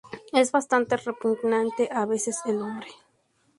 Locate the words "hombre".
2.59-2.87